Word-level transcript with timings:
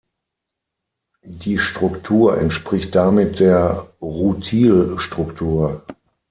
Die 1.27 1.59
Struktur 1.59 2.39
entspricht 2.39 2.95
damit 2.95 3.39
der 3.39 3.87
Rutil-Struktur. 4.01 5.83